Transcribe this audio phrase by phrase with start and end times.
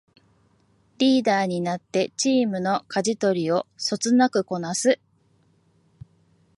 [0.97, 4.99] リーダーになってチームのかじ取りをそつなくこなす